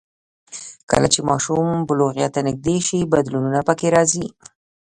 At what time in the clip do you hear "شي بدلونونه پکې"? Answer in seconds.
2.87-3.87